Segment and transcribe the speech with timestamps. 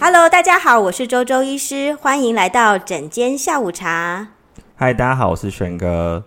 [0.00, 4.28] Hello，大家好，我是周周医师，欢迎来到整间下午茶。
[4.76, 6.24] 嗨，大家好，我是轩哥。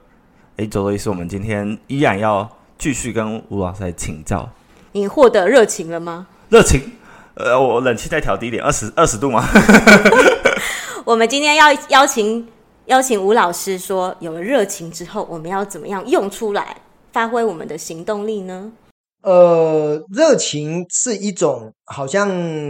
[0.58, 2.48] 哎，周周医师，我们今天依然要
[2.78, 4.48] 继续跟吴老师来请教。
[4.92, 6.28] 你获得热情了吗？
[6.50, 6.92] 热情？
[7.34, 9.44] 呃，我冷气再调低一点，二十二十度吗？
[11.04, 12.48] 我们今天要邀请
[12.86, 18.73] 邀请吴老师说，有了热情之后，我们要怎么样用出来，发挥我们的行动力呢？
[19.21, 22.28] 呃，热情是一种好像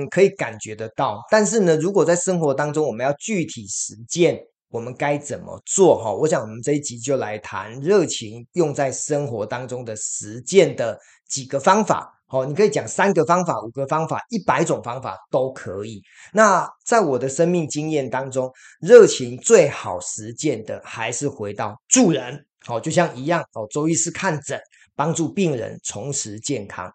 [0.09, 4.37] 可以感觉得到，但是呢，如果在生活当中我们要具体实践，
[4.69, 5.97] 我们该怎么做？
[5.97, 12.20] 哈，我想我们这一集就来谈热情用在生活当中的实践的几个方法。
[12.31, 16.01] 好，你可以讲三个方法、五个方法、一百种方法都可以。
[16.31, 18.49] 那在我的生命经验当中，
[18.79, 22.45] 热情最好实践的还是回到助人。
[22.65, 24.57] 好，就像一样哦，周医师看诊。
[24.93, 26.91] 帮助病人重拾健康。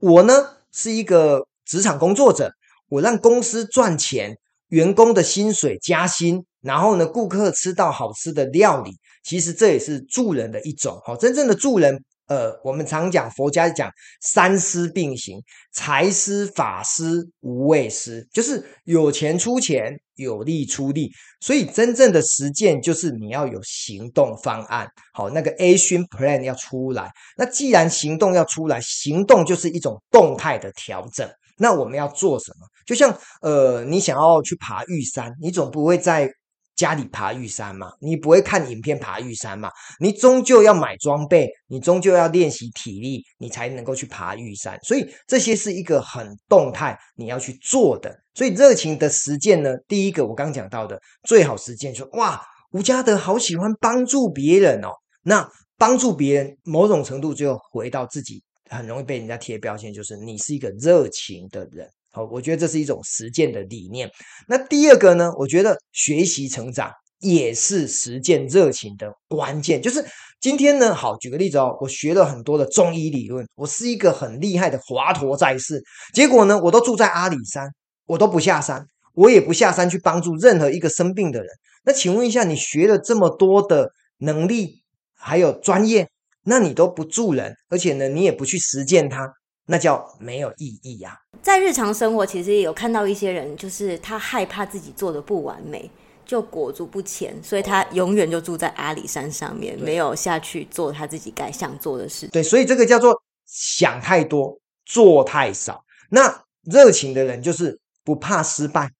[0.00, 0.34] 我呢
[0.70, 2.52] 是一个职场工作者，
[2.88, 4.36] 我让公司赚钱，
[4.68, 8.90] 员工的薪水加薪，然后呢，顾客吃到好吃的料理，
[9.24, 11.00] 其实这也是助人的一种。
[11.06, 12.04] 好，真正的助人。
[12.28, 13.90] 呃，我们常讲佛家讲
[14.20, 21.10] 三施并行，财施、法施、无畏施，就是有钱出钱，有力出力。
[21.40, 27.10] 所以真正的实践就是你要有行动方案，好，那个 action plan 要出来。
[27.36, 31.28] 那既然行动要出来，行动就是一种动态的调整。
[31.56, 32.66] 那我们要做什么？
[32.86, 36.30] 就像呃，你想要去爬玉山，你总不会在。
[36.78, 39.68] 家里爬玉山嘛，你不会看影片爬玉山嘛？
[39.98, 44.78] 你终究要买装备，你终究要练习体力，你才能够去爬玉山。
[44.84, 48.16] 所以这些是一个很动态你要去做的。
[48.32, 52.40] 所以热情的实践呢，第一个我刚讲到的最好实践说哇，
[52.70, 54.90] 吴家德好喜欢帮助别人哦。
[55.22, 58.40] 那帮助别人某种程度就回到自己，
[58.70, 61.90] 很容易被人家贴标签，就是你是一个热情的人。
[62.18, 64.10] 好，我觉得这是一种实践的理念。
[64.48, 65.32] 那第二个呢？
[65.38, 69.80] 我觉得学习成长也是实践热情的关键。
[69.80, 70.04] 就是
[70.40, 75.80] 今天呢，好，举个例子哦，我学了很多的中医理论，我是一个很厉害的华佗在世。
[76.12, 77.68] 结果呢，我都住在阿里山，
[78.06, 81.48] 我都不下山，我也不下山去帮助任何一个生病的人。
[81.84, 84.82] 那请问一下，你学了这么多的能力
[85.14, 86.08] 还有专业，
[86.42, 89.32] 那你都不助人，而且呢，你也不去实践它。
[89.70, 91.36] 那叫没有意义呀、啊。
[91.42, 95.90] 在日常生活，其实也有看到一些人，就是他害怕自己做的不完美，
[96.24, 102.26] 就裹足不前，所以他永远就住在阿里山上面，没有下去做他自己该想做的事。
[102.28, 103.14] 对，所以这个叫做
[103.46, 105.84] 想太多，做太少。
[106.10, 108.90] 那热情的人就是不怕失败，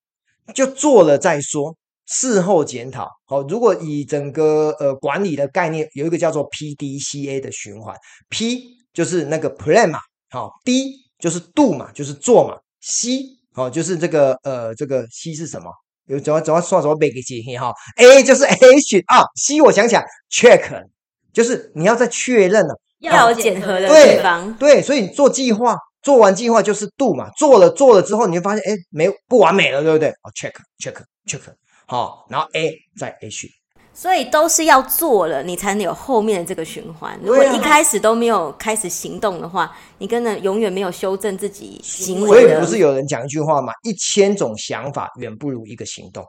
[0.53, 1.75] 就做了再说，
[2.05, 3.09] 事后检讨。
[3.25, 7.95] 好，如果以整个呃管理的概念，有一个叫做 PDCA 的循环
[8.29, 9.99] ，P 就是那个 plan 嘛。
[10.29, 12.57] 好，D 就是 do 嘛，就是做嘛。
[12.81, 13.21] C
[13.53, 15.69] 好，就是这个呃，这个 C 是什么？
[16.05, 17.73] 有怎么怎么说怎么背个记哈。
[17.97, 20.83] A 就是 Action 啊，C 我想想，check
[21.31, 24.51] 就是你要再确认了，要有检核的地方。
[24.55, 30.09] 对，对，所以你做计划，做完计划就是 do 嘛，做了做了之后，你会发现哎，没不完美了，对不对？
[30.09, 30.95] 哦，check check
[31.27, 31.41] check
[31.85, 33.49] 好，然后 A 再 Action。
[33.99, 37.19] 所以都是要做了，你才能有后面的这个循环。
[37.21, 42.27] 如果一开始都没有开始行动的话，你根本永远没有修正自己行为。
[42.29, 43.73] 所以不是有人讲一句话吗？
[43.83, 46.25] 一千种想法远不如一个行动，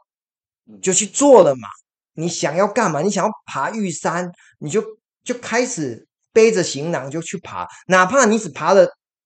[0.82, 1.68] 就去做了嘛。
[2.14, 3.02] 你想要干嘛？
[3.02, 4.28] 你想要爬玉山，
[4.58, 4.82] 你就
[5.22, 8.84] 就开始背着行囊就去爬，哪怕你只爬了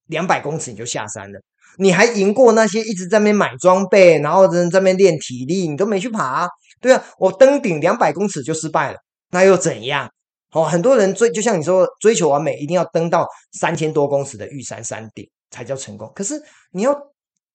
[0.09, 1.41] 两百公尺，你就下山了。
[1.79, 6.47] 你还赢过那些一直在那边买装备，然后在那边练体力，你都没去爬。
[6.81, 8.99] 对啊，我登顶两百公尺就失败了，
[9.31, 10.11] 那又怎样？
[10.53, 13.27] 哦，很多人追，就像你说，追求完美，一定要登到
[13.59, 16.11] 三千多公尺的玉山山顶才叫成功。
[16.15, 16.41] 可是
[16.71, 16.97] 你要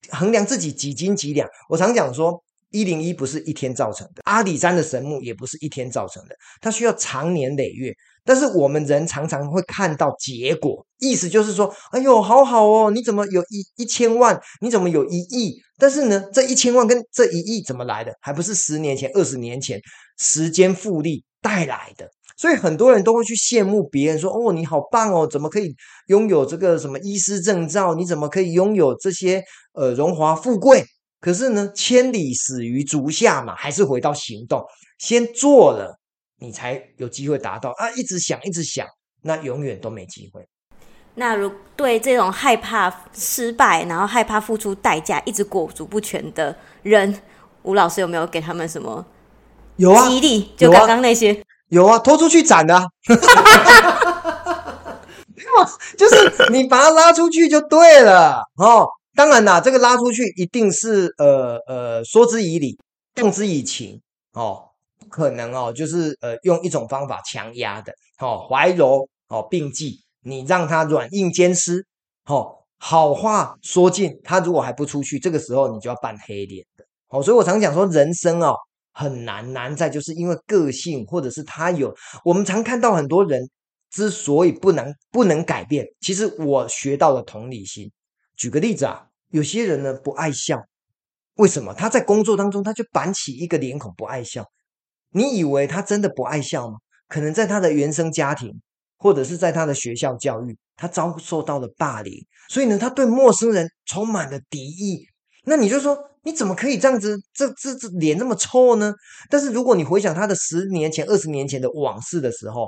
[0.09, 1.47] 衡量自己几斤几两。
[1.69, 7.93] 我常讲说，一零一不是一天造成的，阿里山的神木也不是一天造成的，它需要长年累月。
[8.25, 14.39] 但是我们人常常会看到结果，意思就是说，哎呦，好好哦，你怎么有一一千万？
[14.61, 15.55] 你怎么有一亿？
[15.79, 18.13] 但是呢，这一千万跟这一亿怎么来的？
[18.21, 19.81] 还不是十年前、二十年前
[20.19, 22.07] 时间复利带来的。
[22.37, 25.75] 所以很多人都会去羡慕别人说，哦，你好棒哦，怎么可以
[26.07, 27.95] 拥有这个什么医师证照？
[27.95, 29.43] 你怎么可以拥有这些
[29.73, 30.85] 呃荣华富贵？
[31.19, 34.63] 可是呢，千里始于足下嘛，还是回到行动，
[34.97, 35.99] 先做了。
[36.41, 37.91] 你才有机会达到啊！
[37.91, 38.87] 一直想，一直想，
[39.23, 40.47] 那永远都没机会。
[41.15, 47.21] 那如对这种害怕失败，然后害怕付出代价，一直裹足不前的人，
[47.63, 49.05] 吴老师有没有给他们什么？
[49.75, 51.43] 有啊，激励，就刚刚那些。
[51.67, 52.89] 有啊，拖出去斩的、 啊。
[55.97, 58.87] 就是你把他拉出去就对了哦。
[59.19, 62.79] 当然啦，这个拉出去一定是呃呃说之以理，
[63.13, 64.01] 动之以情
[64.31, 64.63] 哦，
[64.97, 71.85] 不可能哦，就是呃用一种方法强压的哦，怀柔哦并济，你让他软硬兼施
[72.27, 77.21] 哦，好话说尽，他如果还不出去，这个时候你就要扮黑脸的哦。
[77.21, 78.55] 所以我常讲说，人生哦
[78.93, 81.93] 很难难在就是因为个性，或者是他有
[82.23, 83.49] 我们常看到很多人。
[83.91, 87.91] 之所以不能不能改变，其实我学到了同理心。
[88.37, 90.61] 举个例子啊，有些人呢不爱笑，
[91.35, 91.73] 为什么？
[91.73, 94.45] 他在工作当中他就板起一个脸孔不爱笑。
[95.11, 96.77] 你以为他真的不爱笑吗？
[97.07, 98.61] 可能在他的原生家庭，
[98.97, 102.13] 或者是在他的学校教育，他遭受到了霸凌，
[102.49, 105.05] 所以呢，他对陌生人充满了敌意。
[105.45, 107.17] 那你就说，你怎么可以这样子？
[107.33, 108.93] 这这这脸那么臭呢？
[109.29, 112.67] 但是如果你回想他的十年前、二十年前的往事的时候，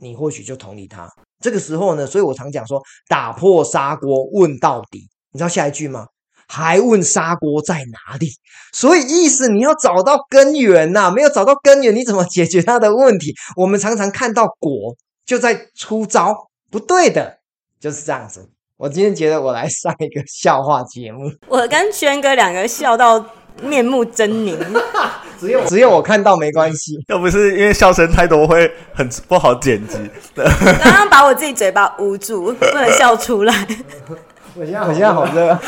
[0.00, 1.08] 你或许就同理他，
[1.40, 5.08] 这个时候呢，所以我常讲说，打破砂锅问到底。
[5.32, 6.06] 你知道下一句吗？
[6.50, 8.30] 还问砂锅在哪里？
[8.72, 13.34] 所以意思你要找到根源呐，没有找到根源，你怎么解决他的问题？
[13.56, 14.96] 我们常常看到果
[15.26, 17.40] 就在出招，不对的，
[17.78, 18.48] 就是这样子。
[18.78, 23.22] 我今天觉得我来上一个笑话节目，我跟轩哥两个笑到
[23.60, 24.56] 面目狰狞。
[25.38, 29.98] 只有只有我看到没关系，要不是因为笑声太多会很不好剪辑。
[30.34, 33.54] 刚刚把我自己嘴巴捂住，不能笑出来。
[34.58, 35.56] 我现在我现在好热。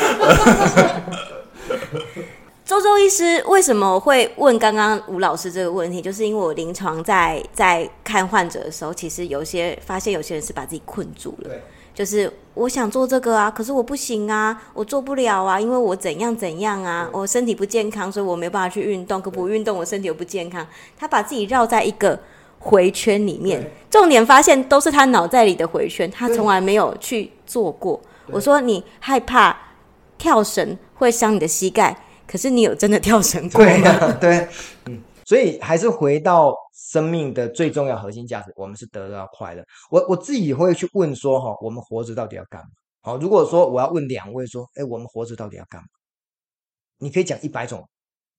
[2.65, 6.01] 周周医师为什么会问刚刚吴老师这个问题？
[6.01, 11.49] 就是因为我临床在在看患者的时候，其实有些发现有些人是把自己困住了。
[11.49, 11.61] 对。
[11.93, 19.21] 就是我想做这个啊，可是我不行啊，我做不了啊，因为我怎样怎样啊，我身体不健康，所以我没办法去运动。
[19.21, 20.65] 可不运动，我身体又不健康。
[20.97, 22.17] 他把自己绕在一个
[22.59, 27.99] 回圈里面，重点发现都是他脑袋里的回圈，他从来没有去做过。
[28.27, 29.57] 我说你害怕
[30.17, 33.65] 跳绳会伤你的膝盖，可是你有真的跳绳过吗？
[33.65, 34.47] 对啊，对，
[34.85, 36.53] 嗯，所以还是回到。
[36.73, 39.63] 生命的最重要核心价值，我们是得到快乐。
[39.91, 42.67] 我我自己会去问说，哈，我们活着到底要干嘛？
[43.01, 45.87] 好，如果说我要问两位说，哎，我们活着到底要干嘛？
[46.97, 47.87] 你可以讲一百种，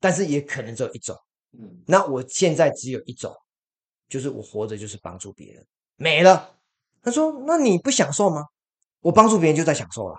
[0.00, 1.17] 但是也可能只有一种。
[1.58, 3.32] 嗯，那我现在只有一种，
[4.08, 5.64] 就是我活着就是帮助别人，
[5.96, 6.56] 没了。
[7.02, 8.44] 他说，那你不享受吗？
[9.03, 10.17] 我帮助别人就在享受了。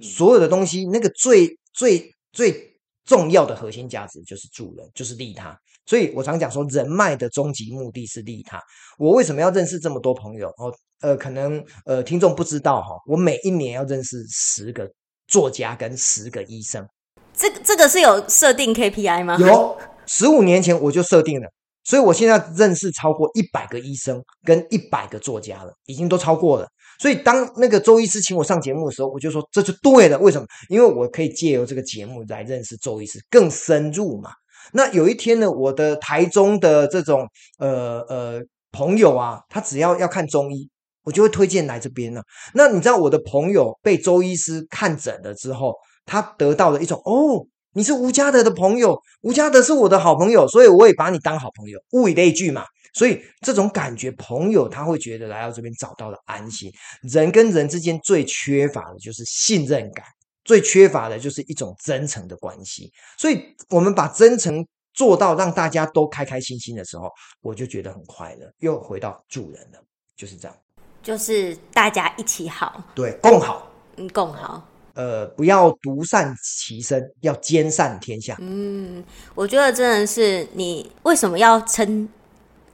[0.00, 5.56] 所有的东西，那个最最最重要的核心价值就是助人，就是利他。
[5.86, 8.60] 所以我常讲说，人脉的终极目的是利他。
[8.98, 10.48] 我为什么要认识这么多朋友？
[10.58, 14.90] 哦，呃，可能呃，听众不知道哈，我每一年要认识十个
[15.28, 16.84] 作家跟十个医生。
[17.32, 19.36] 这这个是有设定 KPI 吗？
[19.38, 21.48] 有，十五年前我就设定了，
[21.84, 26.66] 所以我现在认识超过一百个医生跟一百个作家了，已经都超过了。
[26.98, 30.18] 所以当那个周医师请我上节目的时候，我就说这就对了。
[30.18, 30.46] 为什么？
[30.68, 34.30] 因为我可以借由这个节目来认识周医师更深入嘛。
[34.72, 37.26] 那有一天呢，我的台中的这种
[37.58, 40.68] 呃呃朋友啊，他只要要看中医，
[41.04, 42.20] 我就会推荐来这边呢。
[42.54, 52.64] 那你知道我的朋友被周医师看诊了之后，他得到了一种哦，你是吴家德的朋友，吴家德是我的好朋友，所以我也把你当好朋友，物以类聚嘛。
[52.96, 56.72] 所以这种感觉，朋友他会觉得来到这边找到了安心。
[57.02, 60.04] 人跟人之间最缺乏的就是信任感。
[60.46, 62.88] 最缺乏的就是一种真诚的关系，
[63.18, 67.10] 所以我们把真诚做到让大家都开开心心的时候，
[67.40, 69.84] 我就觉得很快乐，又回到助人了，
[70.16, 70.56] 就是这样，
[71.02, 78.36] 就是大家一起好，对，共好，嗯，共好，呃，不要独善其身，要兼善天下。
[78.38, 82.08] 嗯，我觉得真的是你为什么要称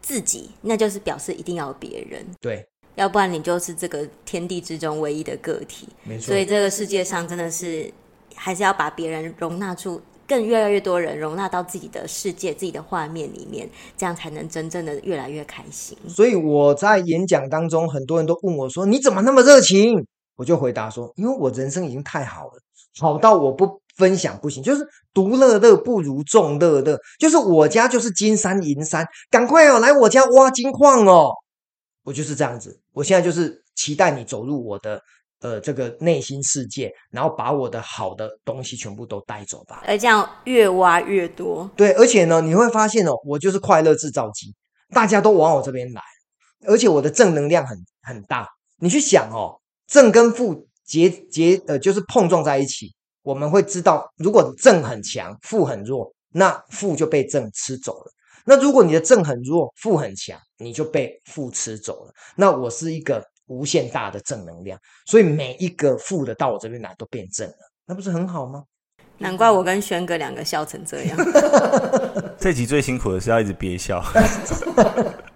[0.03, 2.67] 自己，那就是表示一定要有别人，对。
[2.95, 6.27] 要不然你就是这个天地之中唯一的个体，没错。
[6.27, 7.91] 所以这个世界上真的是
[8.35, 13.67] 还是要把别人容纳出更越来越多人容纳到自己的世界、自己的画面里面，
[13.97, 15.97] 这样才能真正的越来越开心。
[16.07, 20.07] 所以我在演讲当中，很多人都问我说：“你怎么那么热情？”
[20.37, 22.53] 我就回答说：“因为我人生已经太好了，
[23.01, 24.63] 好到我不分享不行。
[24.63, 31.31] 就是独乐乐不如众乐乐，就是我家就是金山银山，赶快哦来我家挖金矿哦。”
[32.05, 35.01] 我就是这样子，我现在就是期待你走入我的
[35.41, 39.85] 呃这个内心世界，然后把我的好的东西全部都带走吧。
[39.87, 44.53] 而这样越挖越多，对，而且呢，你会发现哦，我就是快乐制造机，
[44.93, 46.03] 大家都往我这边来，
[46.67, 48.49] 而且我的正能量很很大。
[48.81, 58.13] 你去想哦，正跟负结结呃就是碰撞在一起，我们会知道，如果正很强，负很弱，那负就被正吃走了。
[58.45, 62.13] 那如果你的正很弱，负很强，你就被负吃走了。
[62.37, 67.55] 那我是一个无限大的正能量，所以每一个负的到我这边来都变正了，
[67.87, 68.65] 那不是很好吗？
[69.19, 71.17] 难怪我跟轩哥两个笑成这样。
[72.37, 74.03] 这集最辛苦的是要一直憋笑。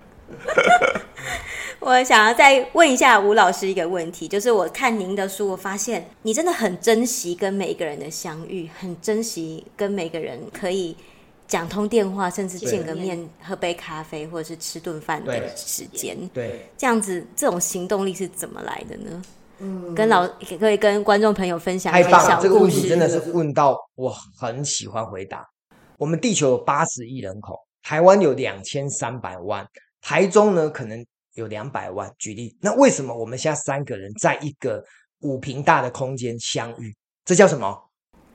[1.86, 10.96] 我想要再问一下吴老师一个问题，就是我看您的书，我发现你真的很珍惜跟每一个人的相遇，很珍惜跟每个人可以
[11.46, 16.16] 讲通电话，甚至见个面、喝杯咖啡，或者是吃顿饭的时间。
[16.34, 19.22] 对，这样子这种行动力是怎么来的呢？
[19.60, 20.26] 嗯，跟老
[20.58, 22.48] 可以跟观众朋友分享一下小故事。
[22.48, 25.48] 这个问题真的是问到我很喜欢回答。
[25.98, 29.64] 我们地球有八十亿人口，台湾有两千三百万，
[30.00, 31.06] 台中呢可能。
[31.36, 34.82] 有两百万，举例，那为什么我们现在三个人在一个
[35.20, 36.94] 五平大的空间相遇？
[37.24, 37.78] 这叫什么？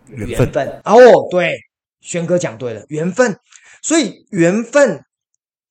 [0.07, 0.51] 缘分。
[0.51, 0.97] 分哦，
[1.31, 1.57] 对，
[2.01, 3.35] 轩哥讲对了，缘分。
[3.81, 5.03] 所以缘分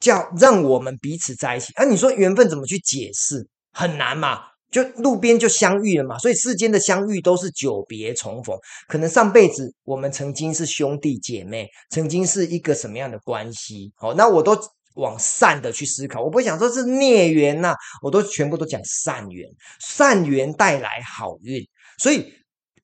[0.00, 1.72] 叫让我们彼此在一起。
[1.74, 3.46] 啊，你说缘分怎么去解释？
[3.72, 6.18] 很难嘛，就路边就相遇了嘛。
[6.18, 8.58] 所以世间的相遇都是久别重逢，
[8.88, 13.92] 可能上辈子我们曾经是兄弟姐妹，曾经是一个什么样的关系？
[14.00, 14.58] 哦，那我都。
[14.94, 21.62] 往善的去思考，我不会想说是孽缘呐、啊，我都全部都讲善缘，善缘带来好运。
[21.96, 22.32] 所以，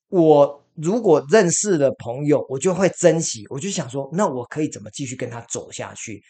[0.09, 6.21] 我如果认识的朋友，我就会珍惜，我就想说，那我可以怎么继续跟他走下去？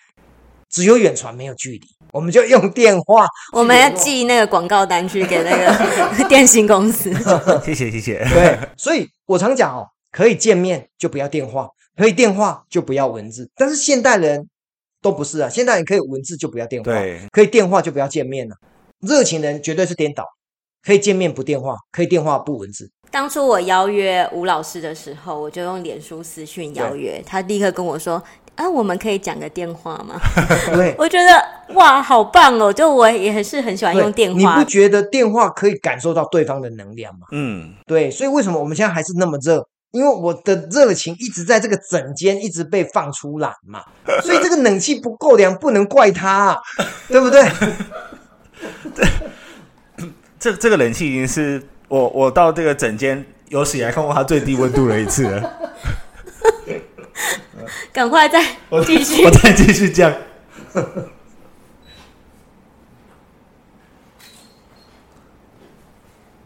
[0.69, 5.74] 只有远传没有距离，我们就用电话，我们要寄那个广告单去给那个
[6.27, 7.13] 电信公司。
[7.63, 8.17] 谢 谢谢谢。
[8.34, 14.50] 对，所以我常讲哦，可以见面就不要电话，可以电话就不要文字，但是现代人。
[15.09, 15.49] 都不是啊！
[15.49, 16.91] 现在你可以文字就不要电话，
[17.31, 18.55] 可以电话就不要见面了。
[18.99, 20.25] 热情人绝对是颠倒，
[20.85, 22.89] 可以见面不电话，可以电话不文字。
[23.09, 28.21] 当初我邀约吴老师的时候，我就用脸书私讯邀约，他立刻跟我说
[28.55, 30.19] ：“啊，我们可以讲个电话吗？”
[30.75, 32.73] 对， 我觉得哇，好棒哦！
[32.73, 34.37] 就我也是很喜欢用电话。
[34.37, 37.27] 你不觉得电话可以感受到对方的能量吗？
[37.31, 38.11] 嗯，对。
[38.11, 39.65] 所以为什么我们现在还是那么热？
[39.98, 43.82] 因为我的热情一直在这个整间一直被放出来嘛，
[44.22, 46.58] 所以这个冷气不够凉，不能怪他啊，
[47.10, 47.44] 对不对？
[50.39, 55.54] 这这个冷气已经是我我到这个整间有史以来看过它最低温度的一次了。
[57.92, 58.39] 赶快再
[58.86, 60.13] 继续，我再继续讲。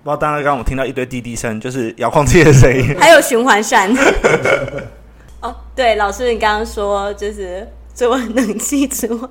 [0.04, 3.88] 不知道大家刚刚我听到一堆滴滴声，就是遥控器的声音， 还有循环扇。
[5.42, 9.30] 哦，对，老师，你刚刚说就是除了冷气之外，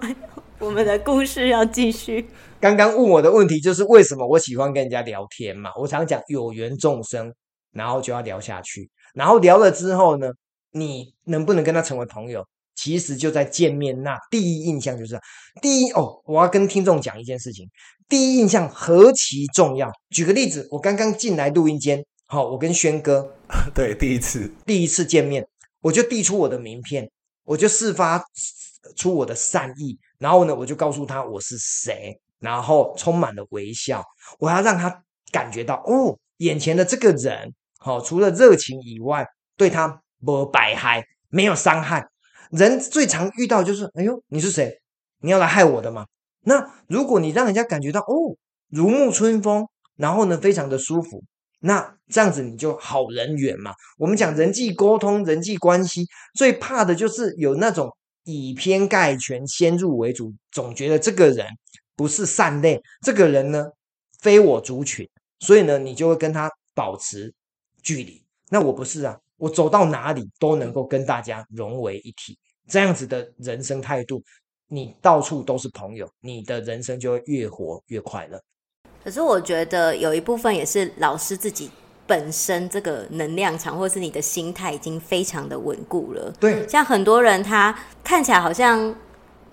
[0.61, 2.29] 我们的故事要继续。
[2.61, 5.71] 刚刚问我的问题就是为什么我喜欢跟人家聊天嘛？
[5.77, 7.35] 我常讲有缘众生，
[7.73, 10.29] 然后就要聊下去，然后聊了之后呢，
[10.71, 12.45] 你能不能跟他成为朋友？
[12.83, 15.21] 其实就在见面那第一印象就是
[15.61, 17.69] 第一哦，我要跟听众讲一件事情，
[18.09, 19.93] 第一印象何其重要。
[20.09, 23.37] 举个例子，我刚刚进来录音间，好，我跟轩哥
[23.75, 25.47] 对第一次第一次见面，
[25.83, 27.11] 我就递出我的名片，
[27.45, 28.25] 我就释发
[28.97, 34.03] 出我的善意，然后呢，我就告诉他我是谁，然后充满了微笑，
[34.39, 39.27] 我要让他感觉到哦，眼前的这个人，好，除了热情以外，
[39.59, 42.07] 对他没百害，没有伤害。
[42.51, 44.81] 人最常遇到就是，哎呦，你是谁？
[45.21, 46.07] 你要来害我的吗？
[46.43, 48.37] 那如果你让人家感觉到哦，
[48.69, 51.23] 如沐春风，然后呢，非常的舒服，
[51.61, 53.73] 那这样子你就好人缘嘛。
[53.99, 61.47] 我们讲人际沟通、人际关系，最怕的就是有那种以偏概全、先入为主，总觉得这个人
[61.95, 63.67] 不是善类，这个人呢
[64.19, 67.33] 非我族群，所以呢，你就会跟他保持
[67.81, 68.25] 距离。
[68.49, 69.17] 那我不是啊。
[69.41, 72.39] 我走到哪里都能够跟大家融为一体，
[72.71, 74.23] 这样子的人生态度，
[74.69, 78.41] 你到处都是朋友，你的人生就会越活越快乐。
[79.03, 81.71] 可是我觉得有一部分也是老师自己
[82.07, 86.33] 本身这个能量场，或是你的心态已经非常的稳固了。
[86.39, 88.95] 对，像很多人他看起来好像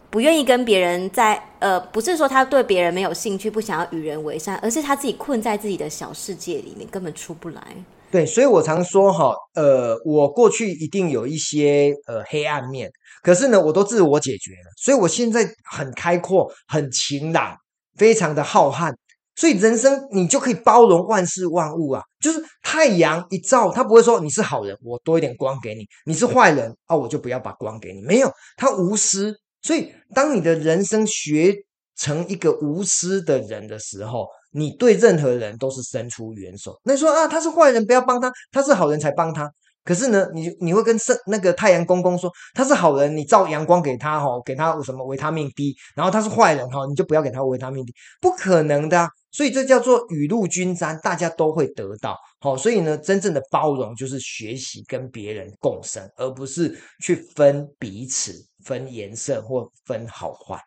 [0.09, 7.61] 不愿意跟别人在，呃，不是说他对别人没有兴趣，不想要与人为善，而是他自己困在自己的小世界里面，根本出不来。
[8.09, 12.89] 对，所以我常说哈，呃，我过去一定有一些呃黑暗面，
[13.21, 17.53] 可是呢，我都自我解决了，所以我现在很开阔，很晴朗，
[17.97, 18.95] 非常的浩瀚，
[19.35, 28.01] 所以人生你就可以包容万事万物啊，就是太阳一照，它不会说你是好人，我多一点光给你；你是坏人啊，我就不要把光给你。
[28.03, 31.53] 没有，他无私，所以当你的人生学
[31.97, 34.27] 成一个无私的人的时候。
[34.57, 36.77] 你对任何人都是伸出援手。
[36.83, 39.49] 那你说啊，他是坏人，不要帮他；他是好人才帮他。
[39.83, 49.07] 可是呢，你你会跟圣那个太阳公公说他是好人，你照阳光给他哈，给他什么维他命 D，然后他是坏人哈，你就不要给他维他命 D，不可能的啊。
[49.31, 52.17] 所以这叫做雨露均沾，大家都会得到。
[52.41, 58.33] 好，所以呢，真正的包容就是学习跟别人共生，而不是去分彼此、
[58.65, 60.59] 分颜色或分好坏，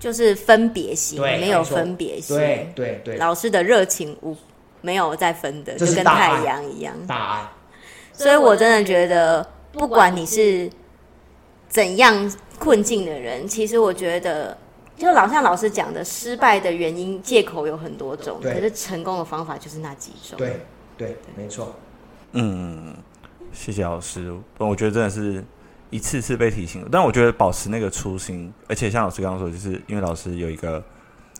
[0.00, 2.36] 就是分别心，对，没有分别心。
[2.36, 4.36] 对对对，老师的热情无
[4.80, 7.48] 没有再分的，就跟太阳一样大爱。
[8.12, 10.68] 所以我真的觉得，不管你是
[11.68, 14.56] 怎样困境的人，其实我觉得，
[14.96, 20.36] 就老像老师讲的，失败的原因借口有很多种，可是成功的方法就是那几种。
[20.38, 20.60] 对
[20.98, 21.74] 对，没错。
[22.32, 22.96] 嗯，
[23.52, 24.34] 谢谢老师。
[24.58, 25.44] 我觉得真的是
[25.90, 30.82] 一次次被提醒，但我觉得保持那个初心，而且像老师刚刚说，就是因为老师有一个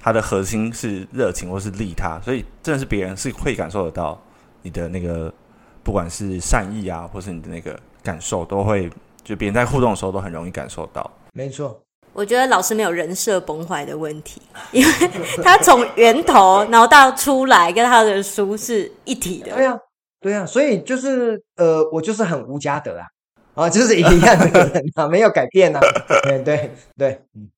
[0.02, 4.20] 他的核心是热情或是利他，所以真的是别人是会感受得到
[4.62, 5.32] 你的那个。
[5.82, 8.88] 不管是善意啊，或是你的那个感受，都会
[9.24, 11.10] 就别人在互动的时候都很容易感受到。
[11.32, 14.42] 没错，我觉得老师没有人设崩坏的问题，
[14.72, 14.92] 因为
[15.42, 19.54] 他从源头然后到出来跟他的书是一体的。
[19.54, 19.78] 对呀、啊，
[20.20, 23.06] 对呀、啊，所以就是呃，我就是很无家德啊，
[23.60, 25.80] 啊，就是一样的人啊，没有改变啊。
[26.24, 27.50] 对对对，嗯，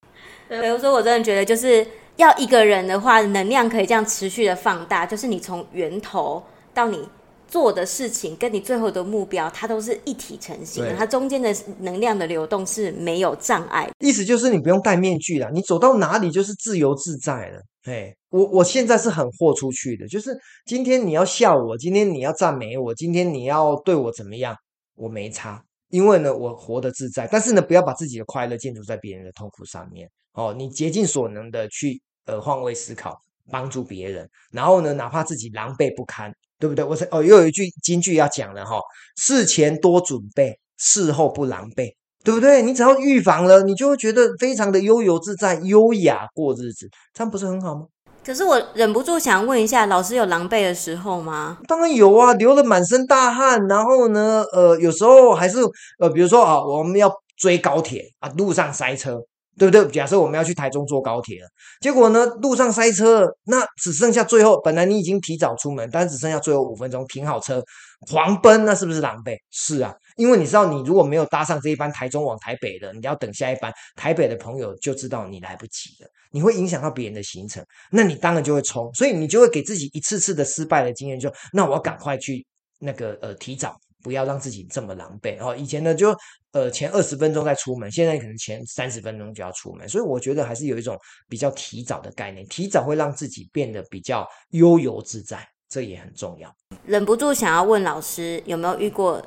[0.60, 6.42] 比如说我真的觉得，就是要一个人的话，能量可以这样持续的放大，就是你从源头
[6.74, 7.08] 到你。
[7.48, 13.86] 做的事情跟你最后的目标，它都是一体成型的，它中间的能量的流动是没有障碍。
[13.98, 17.60] 意思就是你不用戴面具了，你走到哪里就是自由自在了。
[17.84, 24.56] 嘿，我我现在是很豁出去的，就是今天你要笑我，今天你要赞美我，今天你要对我怎么样，
[24.96, 27.28] 我没差，因为呢，我活得自在。
[27.30, 30.52] 但是呢，不要把自己的快乐建筑在别人的痛苦上面哦。
[30.52, 33.16] 你竭尽所能的去呃换位思考，
[33.50, 36.34] 帮助别人，然后呢，哪怕自己狼狈不堪。
[36.58, 36.84] 对不对？
[36.84, 38.78] 我是哦，又有一句金句要讲了哈，
[39.16, 42.62] 事前多准备，事后不狼狈，对不对？
[42.62, 47.86] 你只要预防了，你就会觉得非常的悠游自在、优雅过日子，这样不是很好吗？
[48.24, 51.58] 可是我忍不住想问一下，老师有狼狈的时候吗？
[51.66, 55.58] 当然有啊，流了满身大汗，然后呢，呃，有时候还是
[55.98, 59.20] 呃，比如说啊，我们要追高铁啊，路上塞车。
[59.58, 59.86] 对不对？
[59.88, 61.48] 假设我们要去台中坐高铁了，
[61.80, 67.62] 结果呢，路上塞车，那只剩下最后，本来你已经提早出门，但只剩下最后五分钟，停好车，
[68.10, 69.36] 狂奔，那是不是狼狈？
[69.50, 82.46] 是啊，因为你知道，你如果没有搭上这一班台中往台北的，你要等下一班台北的朋友就知道你来不及了，你会影响到别人的行程，那你当然就会冲，所以你就会给自己一次次的失败的经验，就那我要赶快去
[82.80, 83.76] 那个呃提早。
[84.02, 85.54] 不要让自己这么狼狈哦。
[85.56, 86.14] 以前呢，就
[86.52, 89.88] 呃前二十分钟再出门，现在可能前三十分钟就要出门。
[89.88, 96.54] 所以我觉得还是有一种比较提早的概念，提早会让自己变得比较悠游自在，这也很重要。
[96.84, 99.22] 忍不住想要问老师，有没有遇过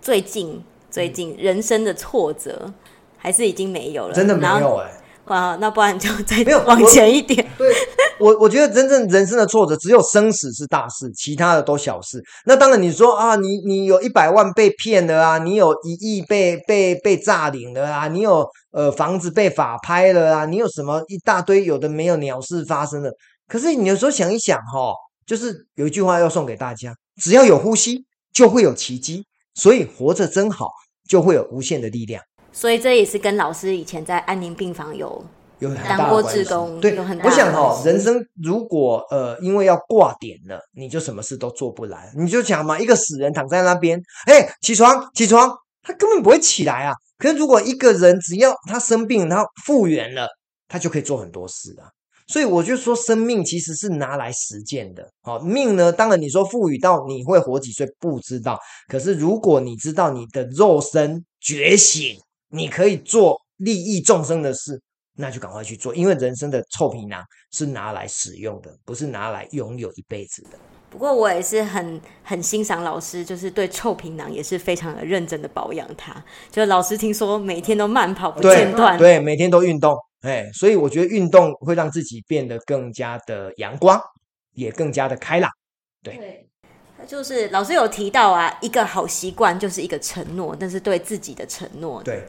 [0.00, 2.74] 最近最近人生的挫折，嗯、
[3.16, 4.14] 还是已经没有了？
[4.14, 4.96] 真的没有哎、欸。
[5.26, 7.46] 哇，那不然就再往前一点。
[7.56, 7.72] 对。
[8.18, 12.22] 我我觉得真正人生的挫折，只有生死是大事，其他的都小事。
[12.44, 23.10] 那当然，你说啊，你你有一百万被骗了啊，你有一亿被被被诈领了啊，你有呃房子被法拍了啊，你有什么一大堆有的没有鸟事发生了。
[23.48, 24.92] 可是你有时候想一想哈，
[25.24, 28.04] 就是有一句话要送给大家：只要有呼吸，
[28.34, 29.24] 就会有奇迹。
[29.54, 30.68] 所以活着真好，
[31.08, 32.22] 就会有无限的力量。
[32.52, 35.24] 所以这也是跟老师以前在安宁病房有。
[35.60, 36.42] 有很大的关系，
[36.80, 42.10] 对，我想哈、哦，人生如果呃，因为要挂点了，你就什么事都做不来。
[42.16, 46.94] 你就想嘛，一个死人躺在那边，哎，起床，起床，他根本不会起来啊。
[47.18, 50.26] 可是如果一个人只要他生病，然后复原了，
[50.66, 51.92] 他就可以做很多事啊。
[52.26, 55.06] 所以我就说，生命其实是拿来实践的。
[55.20, 58.58] 好，命呢，当然你说赋予到你会活几岁，不知道。
[58.88, 62.16] 可是如果你知道你的肉身觉醒，
[62.50, 64.80] 你可以做利益众生的事。
[65.16, 70.50] 那就赶快去做，因为人生的臭皮囊是拿来使用的，不是拿来拥有一辈子的。
[70.88, 76.24] 不过我也是很很欣赏老师，就是对臭皮囊也是非常的认真的保养它。
[76.50, 84.00] 就老师听说每天都慢跑不间断，对，每天都运动，哎，所以我觉得运动会让自己变得更加的阳光，
[84.54, 85.50] 也更加的开朗。
[86.02, 86.48] 对，对，
[87.06, 92.24] 就是老师有提到啊，一个好习惯就是一个承诺，但是对自己的承诺，对。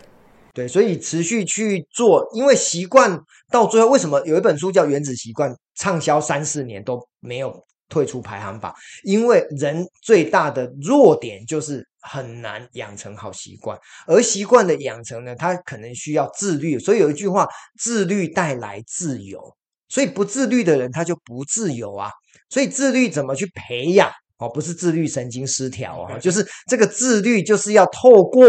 [0.53, 7.53] 对，所以持续去做，因为习惯到最后，为什么有一本书叫《原子习惯》，畅销三四年都没有
[7.89, 8.73] 退出排行榜？
[9.03, 16.77] 因为人最大的弱点就是很难养成好习惯，而习惯的养成呢，它可能需要自律。
[16.77, 17.47] 所以有一句话：
[17.79, 19.39] 自律带来自由。
[19.87, 22.09] 所以不自律的人，他就不自由啊。
[22.49, 24.09] 所以自律怎么去培养？
[24.37, 28.41] 哦，不是自律神经失调啊，就是这个自律就是要透过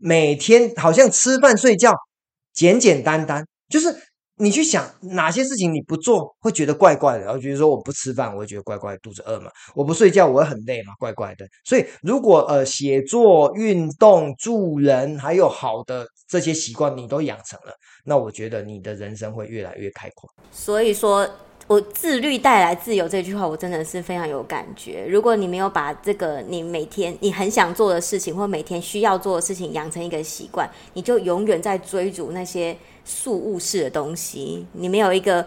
[0.00, 1.94] 每天好像吃饭睡觉
[2.52, 3.94] 简简单单，就是。
[4.42, 11.44] 你去想哪些事情你不做会觉得怪怪的，然后比如说我不吃饭，我会觉得怪怪，肚子饿嘛；我不睡觉，我会很累嘛，怪怪的。
[11.62, 17.74] 所以如果呃写作、运动、助人，还有好的这些习惯你都养成了，
[18.06, 20.30] 那我觉得你的人生会越来越开阔。
[20.50, 21.28] 所以说。
[21.70, 25.06] 我自律带来自由这句话，我真的是非常有感觉。
[25.08, 34.66] 如果你没有把这个你每天你很想做的事情，或每天需要做的事情养成一个习惯，你就永远在追逐那些速物式的东西。
[34.72, 35.46] 你没有一个。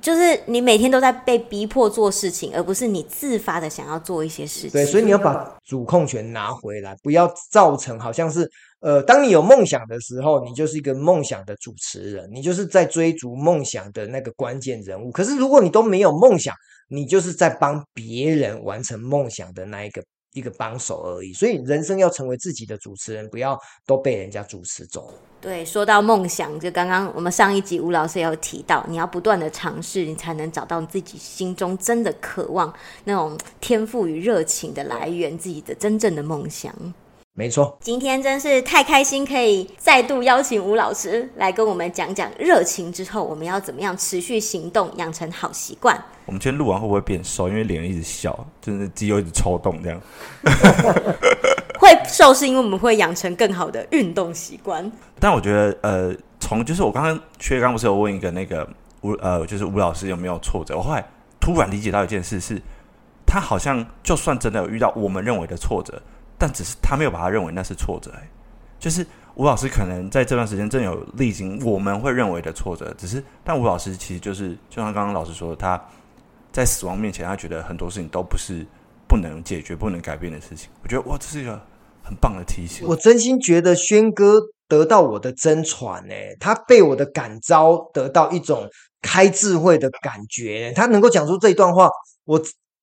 [0.00, 4.70] 就是你每天都在被逼迫做事情，而不是你自发的想要做一些事情。
[4.70, 15.10] 对，所以你要把主控权拿回来，不要造成好像是呃，当你有梦想的时候，你就是一个梦想的主持人，你就是在追逐梦想的那个关键人物。
[15.10, 16.54] 可是如果你都没有梦想，
[16.88, 20.02] 你就是在帮别人完成梦想的那一个。
[20.36, 25.10] 一个帮手而已，所以人生要成为自己的主持人，不要都被人家主持走。
[25.40, 32.70] 对，说到梦想，就刚刚我们上一集吴老师也有提到，你要不断的尝试，你才能找到自己心中真的渴望
[33.04, 36.74] 那种天赋与热情的来源，自己的真正的梦想。
[37.38, 45.94] 没错，今天真是太开心，可以再度邀请吴老师来跟我们讲讲热情之后，我们要怎么样持续行动，养成好习惯。
[46.24, 47.46] 我们今天录完会不会变瘦？
[47.46, 50.00] 因为脸一直笑，就是肌肉一直抽动，这样。
[51.78, 54.90] 会瘦是因为我们会养成更好的运动习惯。
[55.20, 58.66] 但我觉得，呃，从就是我刚刚薛刚不是有问一个那个
[59.02, 60.74] 吴呃，就是吴老师有没有挫折？
[60.74, 61.04] 我后来
[61.38, 62.58] 突然理解到一件事是，
[63.26, 66.00] 他好像就算真的有遇到我们认为的挫折。
[66.38, 68.12] 但只是他没有把他认为那是挫折，
[68.78, 75.82] 就是吴老师可能在这段时间正有历经我们会认为的挫折，只是但吴老师其实就是就像刚刚老师说的，他
[76.52, 78.66] 在死亡面前，他觉得很多事情都不是
[79.08, 80.68] 不能解决、不能改变的事情。
[80.82, 81.60] 我觉得哇，这是一个
[82.02, 82.86] 很棒的提醒。
[82.86, 88.68] 我真心觉得轩哥得到我的真传，哎，他被我的感召得到一种
[89.00, 91.88] 开智慧的感觉，他能够讲出这一段话，
[92.24, 92.42] 我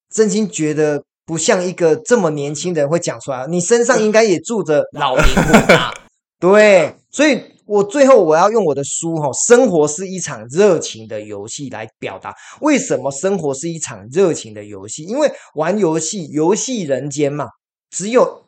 [0.10, 1.04] 真心觉得。
[1.26, 5.94] 不像一个这么年轻的人会讲出来，你身上应该也住着老灵魂啊。
[6.40, 17.48] 对，所以我最后我要用我的书哈，生活是一场热情的游戏来表达为什么生活是一场热情的游戏，因为玩游戏，游戏人间嘛，
[17.90, 18.43] 只有。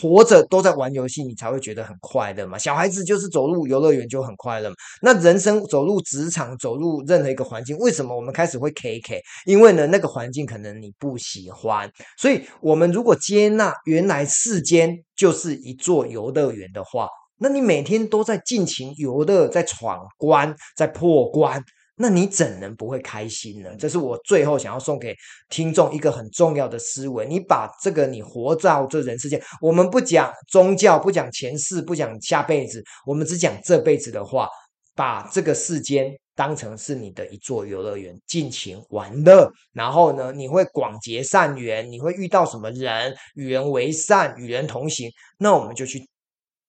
[0.00, 2.56] 活着都在玩游戏，你才会觉得很快乐嘛。
[2.56, 4.72] 小孩子就是走入游乐园就很快乐。
[5.02, 9.20] 那人生走入职场，走入任何一个环境，为什么我们开始会 KK？
[9.44, 11.90] 因为呢，那个环境可能你不喜欢。
[12.16, 21.62] 所以，我们如果接纳原来世间就是一座游乐园的话，那你每天都在尽情游乐，在闯关，在破关。
[21.98, 23.74] 那你怎能不会开心呢？
[23.78, 25.16] 这是我最后想要送给
[25.48, 27.26] 听众一个很重要的思维。
[27.26, 34.46] 你把这个你活在这人世间，我们不讲宗教，不讲前世，不讲下辈子，我们只讲这辈子的话，
[34.94, 39.50] 把这个世间当成是你的一座游乐园，尽情玩乐。
[39.72, 46.06] 然后呢，你会广结善缘，你会遇到什么人，与人为善，与人同行，那我们就去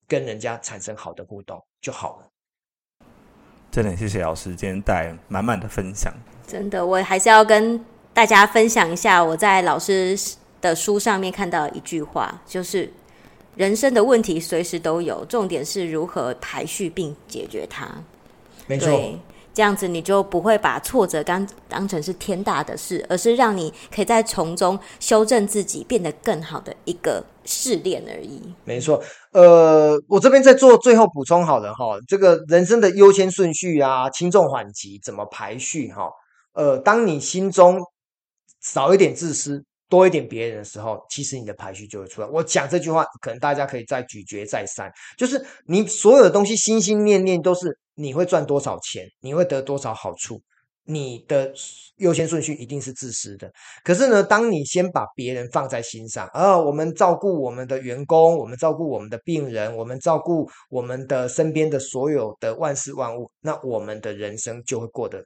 [0.07, 2.31] 跟人家产生好的互动就好了。
[3.77, 6.11] 真的谢谢老师今天带满满的分享。
[6.47, 7.79] 真的，我还是要跟
[8.11, 10.17] 大家分享一下我在老师
[10.59, 12.91] 的书上面看到一句话，就是
[13.55, 17.87] 人生的问题随时都有，重点是如何排序并解决它。
[18.65, 18.99] 没错。
[19.53, 28.39] 这样子你就不会把挫折当当成是天大的事，而是让你可以在从中修正自己，变得更好的一个试炼而已。
[28.65, 36.11] 没错，呃，我这边在做最后补充好了哈，这个人生的优先顺序啊，轻重缓急怎么排序哈？
[36.53, 37.79] 呃，当你心中
[38.61, 42.27] 少一点自私，多一点别人的时候，其实你的排序就会出来。
[42.27, 47.79] 我讲这句话，可能大家可以再咀嚼再三，就是你所有的东西心心念念都是。
[47.99, 49.07] 你会赚多少钱？
[49.21, 50.39] 你会得多少好处？
[50.87, 51.51] 你的
[51.97, 53.51] 优先顺序一定是自私的。
[53.83, 65.23] 可是呢，当你先把别人放在心上，啊，我们照顾我们的员工，我们照顾我们的病人，我们照顾我们的身边的所有的万事万物，那我们的人生就会过得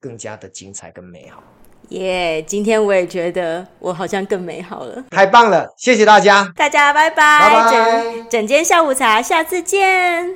[0.00, 1.42] 更加的精彩跟美好。
[1.90, 2.42] 耶！
[2.42, 5.72] 今天我也觉得我好像更美好了，太棒了！
[5.78, 10.34] 谢谢大家，大家拜拜，拜拜，整间下午茶，下次见。